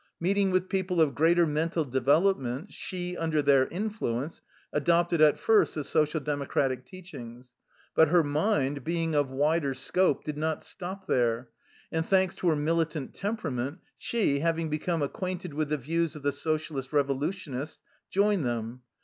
Meeting 0.19 0.49
with 0.49 0.67
people 0.67 0.99
of 0.99 1.13
greater 1.13 1.45
mental 1.45 1.85
development, 1.85 2.73
she, 2.73 3.15
under 3.15 3.39
their 3.39 3.65
in 3.65 3.91
fluence, 3.91 4.41
adopted 4.73 5.21
at 5.21 5.37
first 5.37 5.75
the 5.75 5.83
Social 5.83 6.19
Democratic 6.19 6.87
teachings; 6.87 7.53
but 7.93 8.07
her 8.07 8.23
mind, 8.23 8.83
being 8.83 9.13
of 9.13 9.29
wider 9.29 9.75
scope, 9.75 10.23
did 10.23 10.39
not 10.39 10.63
stop 10.63 11.05
there, 11.05 11.49
and 11.91 12.03
thanks 12.03 12.33
to 12.33 12.47
her 12.47 12.55
militant 12.55 13.13
temperament, 13.13 13.77
she, 13.95 14.39
having 14.39 14.69
become 14.71 15.03
acquainted 15.03 15.53
with 15.53 15.69
the 15.69 15.77
views 15.77 16.15
of 16.15 16.23
the 16.23 16.31
Socialist 16.31 16.89
Kevolutionists, 16.89 17.83
joined 18.09 18.43
them. 18.43 18.81